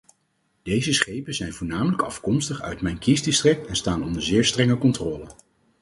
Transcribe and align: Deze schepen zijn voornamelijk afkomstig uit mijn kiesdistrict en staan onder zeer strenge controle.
Deze 0.63 0.93
schepen 0.93 1.33
zijn 1.33 1.53
voornamelijk 1.53 2.01
afkomstig 2.01 2.61
uit 2.61 2.81
mijn 2.81 2.99
kiesdistrict 2.99 3.65
en 3.67 3.75
staan 3.75 4.03
onder 4.03 4.21
zeer 4.23 4.45
strenge 4.45 4.77
controle. 4.77 5.29